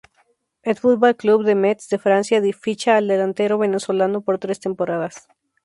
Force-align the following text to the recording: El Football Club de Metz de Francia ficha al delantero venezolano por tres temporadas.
El 0.63 0.77
Football 0.79 1.15
Club 1.15 1.43
de 1.43 1.53
Metz 1.53 1.87
de 1.89 1.99
Francia 1.99 2.41
ficha 2.59 2.97
al 2.97 3.07
delantero 3.07 3.59
venezolano 3.59 4.21
por 4.21 4.39
tres 4.39 4.59
temporadas. 4.59 5.27